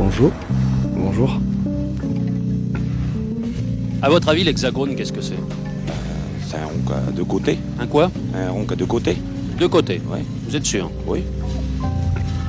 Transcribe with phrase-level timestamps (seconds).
[0.00, 0.32] Bonjour.
[0.96, 1.38] Bonjour.
[4.00, 5.38] À votre avis, l'hexagone, qu'est-ce que c'est?
[6.46, 7.58] C'est un rond à deux côtés.
[7.78, 8.10] Un quoi?
[8.34, 9.18] Un rond à deux côtés.
[9.58, 10.00] Deux côtés.
[10.10, 10.24] Ouais.
[10.48, 10.90] Vous êtes sûr?
[11.06, 11.20] Oui.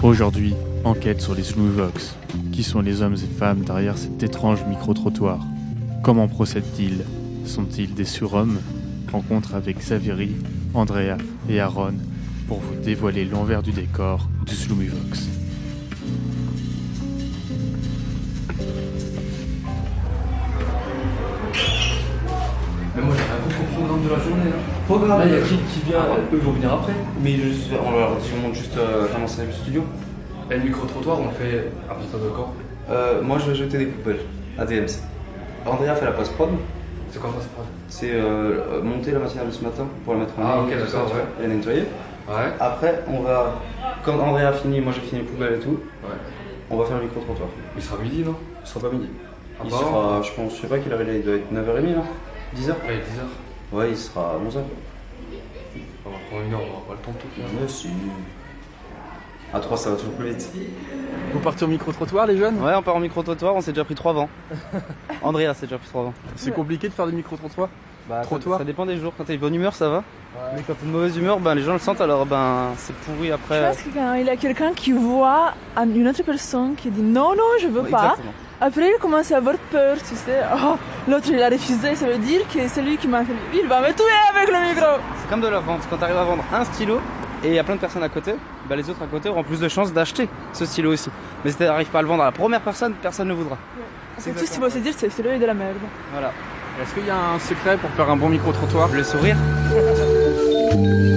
[0.01, 0.53] Aujourd'hui,
[0.85, 2.15] enquête sur les Vox.
[2.53, 5.45] Qui sont les hommes et femmes derrière cet étrange micro-trottoir?
[6.03, 7.03] Comment procèdent-ils?
[7.45, 8.59] Sont-ils des surhommes?
[9.11, 10.37] Rencontre avec Xaveri,
[10.73, 11.17] Andrea
[11.49, 11.95] et Aaron
[12.47, 14.55] pour vous dévoiler l'envers du décor du
[14.87, 15.27] Vox.
[24.97, 25.99] Programme Là il y a qui qui vient
[26.33, 26.93] Eux vont venir après.
[27.23, 29.83] Mais je- on leur dit, on montre juste euh, comment c'est le studio.
[30.49, 32.53] Et le micro-trottoir on le fait à partir de quand
[32.89, 34.19] Euh, moi je vais jeter des poubelles
[34.57, 34.99] à DMC.
[35.65, 36.49] Andrea fait la post-prod.
[37.11, 37.47] C'est quoi passe
[37.89, 40.85] C'est euh, monter la matinale de ce matin pour la mettre en Ah, ligne, ok,
[40.85, 41.43] d'accord, ouais.
[41.45, 41.83] et la nettoyer.
[42.27, 42.51] Ouais.
[42.59, 43.55] Après, on va.
[44.03, 46.09] Quand Andrea a fini, moi j'ai fini les poubelles et tout, Ouais.
[46.69, 47.49] on va faire le micro-trottoir.
[47.75, 48.35] Il sera midi non?
[48.63, 49.07] Il sera pas midi.
[49.59, 51.35] Ah il bah sera, je pense, je sais pas quelle heure il est, il doit
[51.35, 52.03] être 9h30 là
[52.55, 53.27] 10h Là il est 10h.
[53.71, 54.61] Ouais, il sera à 11h.
[56.05, 57.45] On va prendre une heure, on aura pas le temps de tout faire.
[57.61, 57.89] Mais si.
[59.53, 60.49] À 3, ça va toujours plus vite.
[61.33, 62.61] Vous partez au micro-trottoir, les jeunes?
[62.63, 64.29] Ouais, on part en micro-trottoir, on s'est déjà pris 3 vents.
[65.23, 66.13] Andrea s'est déjà pris 3 vents.
[66.35, 67.69] C'est compliqué de faire des micro-trottoirs?
[68.09, 68.57] Bah, Trottoir?
[68.57, 69.13] ça, ça dépend des jours.
[69.17, 70.03] Quand t'es de bonne humeur, ça va.
[70.55, 73.27] Mais quand t'es de mauvaise humeur, ben, les gens le sentent, alors ben, c'est pourri
[73.27, 73.67] Je après.
[73.67, 77.01] pense que quand il y a quelqu'un qui voit un- une autre personne qui dit
[77.01, 78.33] non, non, je veux Ouais, pas, exactement.
[78.61, 80.39] Après il commence à avoir peur, tu sais.
[80.55, 80.75] Oh,
[81.09, 83.81] l'autre il a refusé, ça veut dire que celui qui m'a fait le il va
[83.81, 85.01] me tuer avec le micro.
[85.19, 85.81] C'est comme de la vente.
[85.89, 87.01] Quand t'arrives à vendre un stylo
[87.43, 88.35] et il y a plein de personnes à côté,
[88.69, 91.09] bah, les autres à côté auront plus de chances d'acheter ce stylo aussi.
[91.43, 93.57] Mais si t'arrives pas à le vendre à la première personne, personne ne voudra.
[94.19, 95.77] C'est tout ce qu'il faut se dire, c'est celui de la merde.
[96.11, 96.31] Voilà.
[96.81, 98.89] Est-ce qu'il y a un secret pour faire un bon micro-trottoir?
[98.93, 99.35] Le sourire.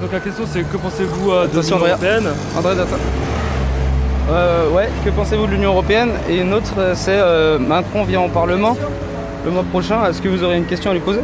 [0.00, 2.74] Donc la question c'est que pensez-vous euh, de l'Union européenne André.
[4.30, 6.10] Euh, ouais, que pensez-vous de l'Union Européenne?
[6.28, 8.76] Et une autre, euh, c'est euh, Macron vient au Parlement
[9.44, 10.04] le mois prochain.
[10.06, 11.20] Est-ce que vous aurez une question à lui poser?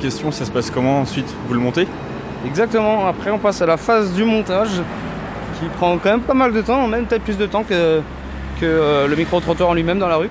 [0.00, 1.86] Questions, ça se passe comment ensuite Vous le montez
[2.46, 4.82] Exactement, après on passe à la phase du montage
[5.58, 8.00] qui prend quand même pas mal de temps, même peut-être plus de temps que,
[8.62, 10.30] euh, le micro-trottoir en lui-même dans la rue.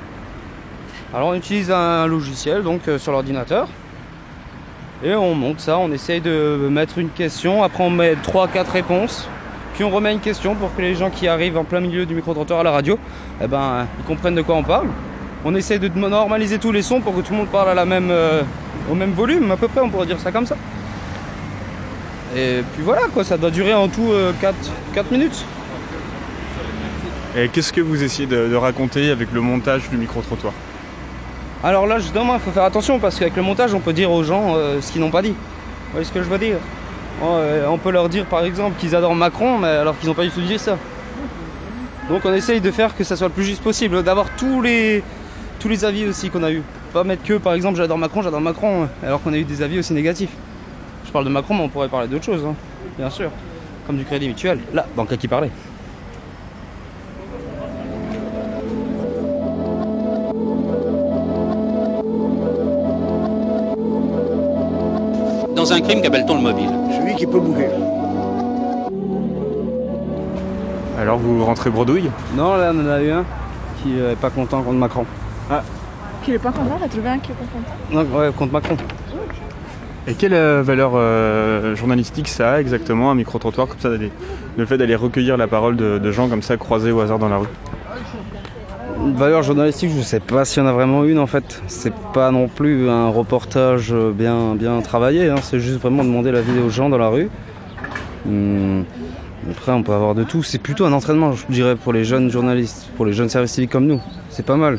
[1.14, 3.68] Alors on utilise un logiciel donc euh, sur l'ordinateur
[5.04, 9.30] et on monte ça, on essaye de mettre une question, après on met 3-4 réponses,
[9.74, 12.14] puis on remet une question pour que les gens qui arrivent en plein milieu du
[12.14, 13.00] micro-trottoir à la radio,
[13.42, 14.88] eh ben, ils comprennent de quoi on parle.
[15.46, 17.86] On essaye de normaliser tous les sons pour que tout le monde parle à la
[17.86, 18.42] même, euh,
[18.90, 20.56] au même volume, à peu près, on pourrait dire ça comme ça.
[22.36, 24.12] Et puis voilà quoi, ça doit durer en tout
[24.94, 25.46] 4, minutes.
[27.36, 30.54] Et qu'est-ce que vous essayez de, de raconter avec le montage du micro-trottoir?
[31.64, 34.24] Alors là justement il faut faire attention parce qu'avec le montage on peut dire aux
[34.24, 35.32] gens euh, ce qu'ils n'ont pas dit.
[35.32, 36.56] Vous voyez ce que je veux dire?
[37.22, 40.16] On, euh, on peut leur dire par exemple qu'ils adorent Macron mais alors qu'ils n'ont
[40.16, 40.78] pas du tout dit ça.
[42.08, 45.04] Donc on essaye de faire que ça soit le plus juste possible, d'avoir tous les,
[45.60, 46.64] tous les avis aussi qu'on a eu.
[46.94, 49.78] Pas mettre que par exemple j'adore Macron, j'adore Macron, alors qu'on a eu des avis
[49.78, 50.32] aussi négatifs.
[51.06, 52.56] Je parle de Macron mais on pourrait parler d'autres choses, hein,
[52.98, 53.30] bien sûr.
[53.86, 54.60] Comme du crédit mutuel.
[54.74, 55.52] Là, banque à qui parlait.
[65.56, 67.68] Dans un crime, qu'appelle-t-on le mobile Celui qui peut bouger.
[71.00, 72.10] Alors vous rentrez bredouille?
[72.36, 73.26] Non là on en a eu un
[73.82, 75.06] qui est pas content contre Macron.
[76.30, 78.06] Qu'il est pas content, on a trouvé un qui est pas content.
[78.14, 78.78] Non ouais contre Macron.
[80.08, 84.12] Et quelle euh, valeur euh, journalistique ça a exactement un micro-trottoir comme ça d'aller-
[84.56, 87.30] Le fait d'aller recueillir la parole de, de gens comme ça croisés au hasard dans
[87.30, 87.48] la rue?
[89.04, 91.64] Une valeur journalistique, je sais pas s'il y en a vraiment une en fait.
[91.66, 95.38] C'est pas non plus un reportage bien, bien travaillé, hein.
[95.42, 97.28] c'est juste vraiment demander l'avis aux gens dans la rue.
[98.28, 98.84] Hum,
[99.50, 100.44] Après, on peut avoir de tout.
[100.44, 103.72] C'est plutôt un entraînement, je dirais, pour les jeunes journalistes, pour les jeunes services civiques
[103.72, 104.00] comme nous.
[104.30, 104.78] C'est pas mal.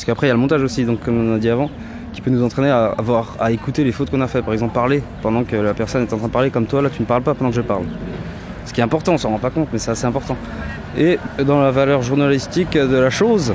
[0.00, 1.68] Parce qu'après, il y a le montage aussi, donc comme on a dit avant,
[2.14, 4.40] qui peut nous entraîner à, avoir, à écouter les fautes qu'on a fait.
[4.40, 6.88] Par exemple, parler pendant que la personne est en train de parler, comme toi, là,
[6.88, 7.82] tu ne parles pas pendant que je parle.
[8.64, 10.38] Ce qui est important, on s'en rend pas compte, mais c'est assez important.
[10.96, 13.52] Et dans la valeur journalistique de la chose,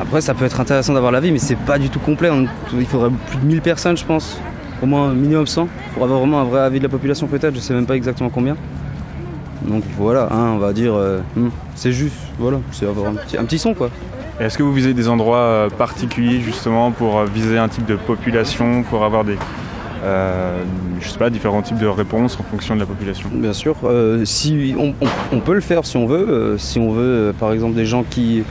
[0.00, 2.28] après ça peut être intéressant d'avoir l'avis, mais c'est pas du tout complet.
[2.76, 4.36] Il faudrait plus de 1000 personnes, je pense,
[4.82, 7.60] Au moins minimum 100 pour avoir vraiment un vrai avis de la population peut-être, je
[7.60, 8.56] sais même pas exactement combien.
[9.62, 13.36] Donc voilà, hein, on va dire, euh, hmm, c'est juste, voilà, c'est avoir un petit,
[13.36, 13.90] un petit son quoi.
[14.40, 17.96] Est-ce que vous visez des endroits euh, particuliers justement pour euh, viser un type de
[17.96, 19.36] population, pour avoir des,
[20.02, 20.62] euh,
[20.98, 23.28] je sais pas, différents types de réponses en fonction de la population?
[23.32, 26.26] Bien sûr, euh, si on, on- on peut le faire si on veut.
[26.28, 28.44] euh, si on veut, par exemple, des gens qui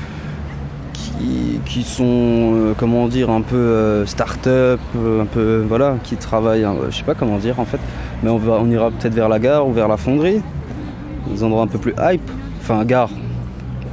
[0.94, 7.04] qui, qui sont, comment dire, un peu start-up, un peu, voilà, qui travaillent, je sais
[7.04, 7.80] pas comment dire en fait.
[8.22, 10.42] Mais on, va, on ira peut-être vers la gare ou vers la fonderie,
[11.28, 12.22] des endroits un peu plus hype.
[12.62, 13.10] Enfin, gare,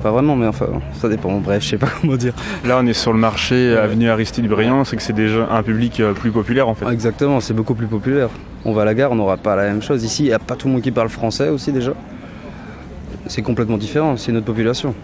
[0.02, 0.66] pas vraiment, mais enfin,
[1.00, 1.38] ça dépend.
[1.38, 2.34] Bref, je sais pas comment dire.
[2.64, 6.00] Là, on est sur le marché avenue Aristide Briand, c'est que c'est déjà un public
[6.00, 6.86] euh, plus populaire en fait.
[6.90, 8.28] Exactement, c'est beaucoup plus populaire.
[8.64, 10.04] On va à la gare, on n'aura pas la même chose.
[10.04, 11.92] Ici, il n'y a pas tout le monde qui parle français aussi déjà.
[13.26, 14.94] C'est complètement différent, c'est notre population.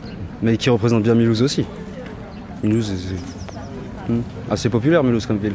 [0.42, 1.64] Mais qui représente bien Mulhouse aussi.
[2.64, 3.14] Mulhouse, c'est-
[4.06, 5.54] c'est hmm, assez populaire Mulhouse comme ville.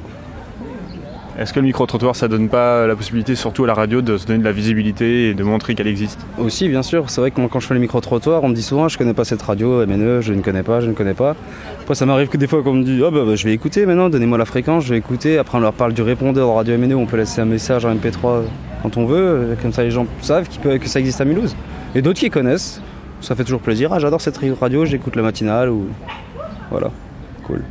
[1.37, 4.25] Est-ce que le micro-trottoir, ça donne pas la possibilité, surtout à la radio, de se
[4.25, 6.19] donner de la visibilité et de montrer qu'elle existe?
[6.39, 8.63] Aussi, bien sûr, c'est vrai que moi, quand je fais les micro-trottoirs, on me dit
[8.63, 11.35] souvent je connais pas cette radio, MNE, je ne connais pas, je ne connais pas.
[11.81, 13.85] Après, ça m'arrive que des fois qu'on me dit ah bah, bah, je vais écouter
[13.85, 15.37] maintenant, donnez-moi la fréquence, je vais écouter.
[15.37, 18.41] Après, on leur parle du répondeur radio MNE, on peut laisser un message en MP3
[18.81, 21.55] quand on veut, comme ça les gens savent que ça existe à Mulhouse.
[21.93, 22.81] Et d'autres qui connaissent,
[23.21, 23.93] ça fait toujours plaisir.
[23.93, 25.85] Ah, j'adore cette radio, j'écoute la matinale ou.
[26.71, 26.89] Voilà,
[27.43, 27.61] cool.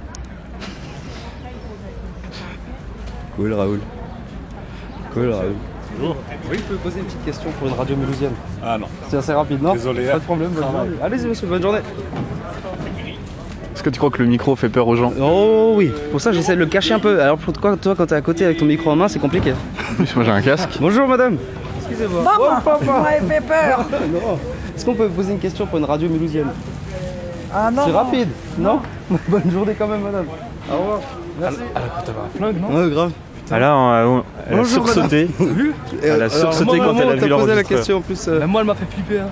[3.37, 3.81] Cool, Raoul.
[5.13, 5.55] Cool, Raoul.
[5.99, 6.17] Bonjour.
[6.51, 8.33] Oui, je peux poser une petite question pour une radio mulhousienne.
[8.63, 8.87] Ah non.
[9.09, 10.19] C'est assez rapide, non Désolé, Pas hein.
[10.19, 10.91] de problème, bonne journée.
[11.03, 11.79] Allez-y, monsieur, bonne journée.
[13.75, 16.33] Est-ce que tu crois que le micro fait peur aux gens Oh oui, pour ça
[16.33, 17.21] j'essaie de le cacher un peu.
[17.21, 19.53] Alors pour toi, toi quand t'es à côté avec ton micro en main, c'est compliqué.
[19.53, 20.71] En plus, moi j'ai un casque.
[20.81, 21.37] Bonjour madame.
[21.79, 22.23] Excusez-moi.
[22.23, 22.79] Maman, Oh, papa.
[22.81, 23.85] vous m'avez fait peur.
[24.13, 24.39] Non.
[24.75, 26.49] Est-ce qu'on peut poser une question pour une radio mulhousienne
[27.55, 27.83] Ah non.
[27.87, 28.29] C'est rapide,
[28.59, 28.81] non
[29.29, 30.27] Bonne journée quand même madame.
[30.73, 31.01] Au revoir.
[31.39, 31.59] Merci.
[32.41, 33.13] Ouais, grave.
[33.51, 35.29] Ah là, on- elle a sursauté.
[36.03, 38.27] Elle a Alors, sursauté moi, quand maman, elle a vu posé la question en plus.
[38.29, 39.21] euh, moi, elle m'a fait flipper.
[39.21, 39.29] Hein.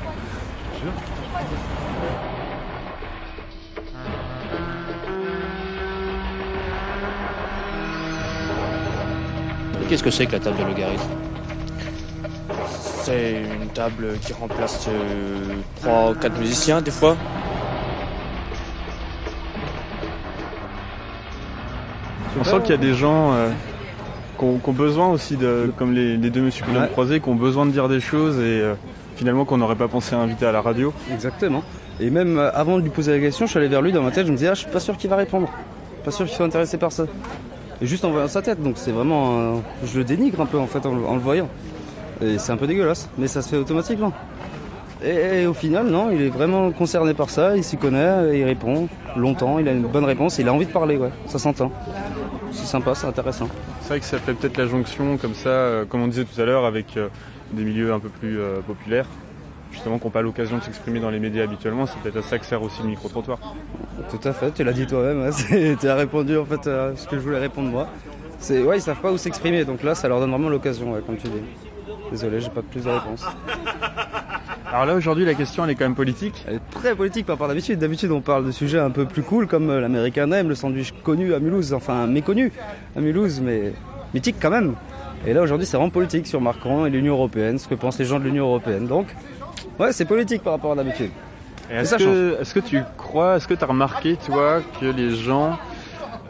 [9.88, 11.02] Qu'est-ce que c'est que la table de logarithme?
[13.02, 14.88] C'est une table qui remplace
[15.82, 17.16] 3 ou 4 musiciens des fois.
[22.38, 23.48] On sent qu'il y a des gens euh,
[24.38, 26.88] qui ont, besoin aussi, de, comme les, les deux monsieur que Ouais.
[26.90, 28.74] croisés, qui ont besoin de dire des choses et euh,
[29.16, 30.92] finalement qu'on n'aurait pas pensé à inviter à la radio.
[31.12, 31.62] Exactement.
[32.00, 34.02] Et même euh, avant de lui poser la question, je suis allé vers lui dans
[34.02, 35.48] ma tête, je me disais, ah, je suis pas sûr qu'il va répondre.
[36.04, 37.04] Pas sûr qu'il soit intéressé par ça.
[37.80, 39.62] Et juste en voyant sa tête, donc c'est vraiment.
[39.84, 41.48] je le dénigre un peu en fait en, le- en le voyant.
[42.22, 44.12] Et c'est un peu dégueulasse, mais ça se fait automatiquement.
[45.04, 48.44] Et, et au final, non, il est vraiment concerné par ça, il s'y connaît, il
[48.44, 51.72] répond longtemps, il a une bonne réponse, il a envie de parler, ouais, ça s'entend.
[52.64, 53.46] C'est sympa, c'est intéressant.
[53.82, 56.40] C'est vrai que ça fait peut-être la jonction comme ça, euh, comme on disait tout
[56.40, 57.08] à l'heure, avec euh,
[57.52, 59.04] des milieux un peu plus euh, populaires,
[59.70, 61.84] justement qui n'ont pas l'occasion de s'exprimer dans les médias habituellement.
[61.84, 63.38] C'est peut-être à ça que sert aussi le micro-trottoir.
[64.08, 67.06] Tout à fait, tu l'as dit toi-même, hein, tu as répondu en fait à ce
[67.06, 67.86] que je voulais répondre moi.
[68.38, 71.02] C'est ouais, ils savent pas où s'exprimer, donc là ça leur donne vraiment l'occasion, ouais,
[71.04, 71.42] comme tu dis.
[72.10, 73.26] Désolé, j'ai pas plus de réponse.
[74.74, 76.44] Alors là aujourd'hui la question elle est quand même politique.
[76.48, 77.78] Elle est très politique par rapport à d'habitude.
[77.78, 80.92] D'habitude on parle de sujets un peu plus cool comme euh, l'American Name, le sandwich
[81.04, 82.50] connu à Mulhouse, enfin méconnu
[82.96, 83.72] à Mulhouse, mais
[84.14, 84.74] mythique quand même.
[85.28, 88.04] Et là aujourd'hui c'est vraiment politique sur Macron et l'Union Européenne, ce que pensent les
[88.04, 88.88] gens de l'Union Européenne.
[88.88, 89.06] Donc
[89.78, 91.10] ouais c'est politique par rapport à d'habitude.
[91.70, 95.56] Est-ce que, est-ce que tu crois, est-ce que tu as remarqué toi que les gens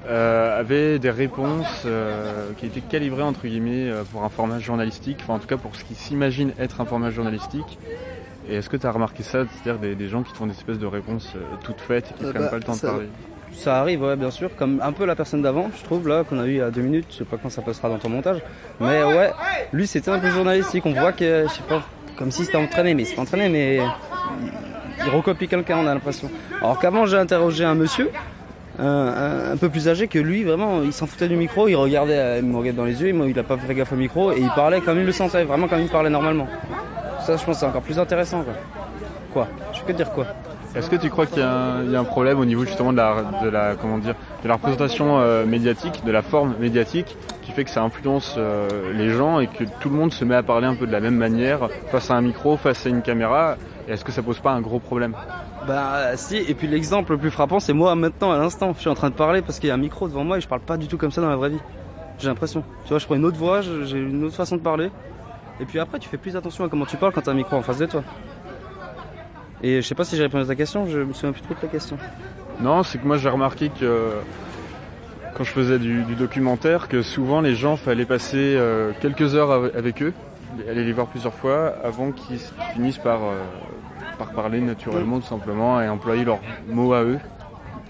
[0.06, 5.32] euh, avaient des réponses euh, qui étaient calibrées entre guillemets pour un format journalistique, enfin
[5.32, 7.78] en tout cas pour ce qu'ils s'imaginent être un format journalistique
[8.48, 10.52] et est-ce que tu as remarqué ça, c'est-à-dire des, des gens qui te font des
[10.52, 12.86] espèces de réponses euh, toutes faites et qui Euh, prennent bah, pas le temps ça-
[12.88, 13.08] de parler
[13.54, 16.38] Ça arrive, ouais, bien sûr, comme un peu la personne d'avant, je trouve, là, qu'on
[16.40, 18.38] a eu à deux minutes, je sais pas quand ça passera dans ton montage.
[18.80, 19.30] Mais ouais,
[19.72, 21.82] lui c'était un peu journalistique, on voit que, je sais pas,
[22.16, 23.78] comme si c'était entraîné, mais c'est pas entraîné, mais
[25.04, 26.30] il recopie quelqu'un, on a l'impression.
[26.60, 28.10] Alors qu'avant j'ai interrogé un monsieur,
[28.78, 31.76] un, un- un peu plus âgé que lui, vraiment, il s'en foutait du micro, il
[31.76, 33.92] regardait, euh, il me regardait dans les yeux, il, m'a- il a pas fait gaffe
[33.92, 36.48] au micro, et il parlait comme il le sentait, vraiment comme il parlait normalement.
[37.24, 38.54] Ça, je pense, que c'est encore plus intéressant, quoi.
[39.32, 39.48] Quoi?
[39.72, 40.26] Je peux que dire quoi?
[40.76, 42.64] Est-ce que tu crois qu'il y, a un- il y a un problème au niveau
[42.64, 46.54] justement de la, de la, comment dire, de la représentation euh, médiatique, de la forme
[46.58, 50.24] médiatique, qui fait que ça influence euh, les gens et que tout le monde se
[50.24, 52.88] met à parler un peu de la même manière face à un micro, face à
[52.88, 53.56] une caméra?
[53.88, 55.14] Est-ce que ça pose pas un gros problème?
[55.66, 58.72] Bah si, et puis l'exemple le plus frappant c'est moi maintenant à l'instant.
[58.74, 60.40] Je suis en train de parler parce qu'il y a un micro devant moi et
[60.40, 61.60] je parle pas du tout comme ça dans la vraie vie.
[62.18, 62.62] J'ai l'impression.
[62.84, 64.90] Tu vois, je prends une autre voix, j'ai une autre façon de parler.
[65.60, 67.56] Et puis après tu fais plus attention à comment tu parles quand t'as un micro
[67.56, 68.02] en face de toi.
[69.62, 71.54] Et je sais pas si j'ai répondu à ta question, je me souviens plus trop
[71.54, 71.96] de ta question.
[72.60, 74.10] Non, c'est que moi j'ai remarqué que
[75.36, 79.70] quand je faisais du, documentaire que souvent les gens fallait passer euh, quelques heures av-
[79.76, 80.12] avec eux,
[80.68, 82.38] aller les voir plusieurs fois avant qu'ils
[82.74, 83.40] finissent par, euh,
[84.18, 87.18] par parler naturellement tout simplement et employer leurs mots à eux,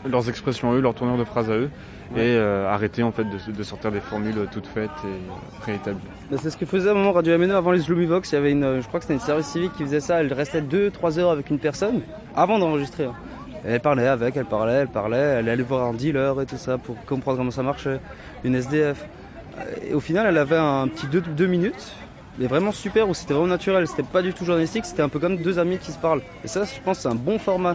[0.08, 1.70] leurs expressions à eux, leurs tournures de phrases à eux
[2.16, 6.00] et euh, arrêter en fait de, de sortir des formules toutes faites et euh, préétablies.
[6.30, 8.30] Bah, c'est ce que faisait à un moment Radio MNE avant les Zlumivox.
[8.32, 10.20] Il y avait une, euh, je crois que c'était une service civique qui faisait ça.
[10.20, 12.00] Elle restait 2-3 heures avec une personne
[12.36, 13.04] avant d'enregistrer.
[13.04, 13.14] hein.
[13.66, 16.76] Elle parlait avec, elle parlait, elle parlait, elle allait voir un dealer et tout ça
[16.76, 17.98] pour comprendre comment ça marchait,
[18.44, 19.06] une SDF.
[19.58, 21.92] Euh, Et au final, elle avait un petit 2 deux, deux minutes,
[22.38, 23.86] mais vraiment super, où c'était vraiment naturel.
[23.88, 26.20] C'était pas du tout journalistique, c'était un peu comme deux amis qui se parlent.
[26.44, 27.74] Et ça, je pense, c'est un bon format,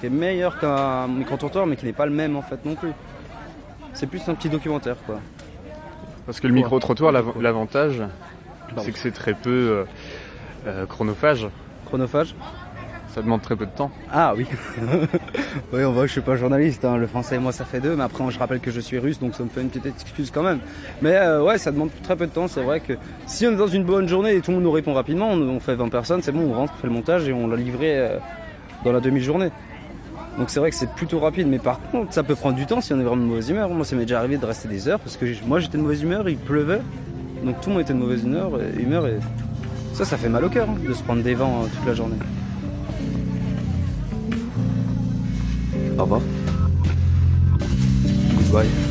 [0.00, 2.92] qui est meilleur qu'un micro-trottoir, mais qui n'est pas le même en fait non plus.
[3.94, 5.20] C'est plus un petit documentaire quoi.
[6.26, 8.02] Parce que le micro-trottoir, l'av- l'avantage,
[8.78, 9.84] c'est que c'est très peu euh,
[10.66, 11.48] euh, chronophage.
[11.86, 12.34] Chronophage
[13.14, 13.90] Ça demande très peu de temps.
[14.12, 14.46] Ah oui.
[15.72, 16.84] oui, on voit que je suis pas journaliste.
[16.84, 16.96] hein.
[16.96, 17.96] Le français et moi, ça fait deux.
[17.96, 20.30] Mais après, je rappelle que je suis russe, donc ça me fait une petite excuse
[20.30, 20.60] quand même.
[21.02, 22.46] Mais euh, ouais, ça demande très peu de temps.
[22.46, 22.92] C'est vrai que
[23.26, 25.40] si on est dans une bonne journée et tout le monde nous répond rapidement, on,
[25.40, 27.56] on fait 20 personnes, c'est bon, on rentre, on fait le montage et on l'a
[27.56, 28.18] livré euh,
[28.84, 29.50] dans la demi-journée.
[30.38, 31.48] Donc c'est vrai que c'est plutôt rapide.
[31.48, 33.68] Mais par contre, ça peut prendre du temps si on est vraiment de mauvaise humeur.
[33.70, 36.02] Moi, ça m'est déjà arrivé de rester des heures parce que moi, j'étais de mauvaise
[36.02, 36.80] humeur, il pleuvait.
[37.44, 38.52] Donc tout le monde était de mauvaise humeur.
[38.60, 39.18] Et, humeur et
[39.94, 41.94] ça, ça fait mal au cœur hein, de se prendre des vents euh, toute la
[41.94, 42.16] journée.
[45.98, 46.20] Au revoir.
[48.34, 48.89] Goodbye.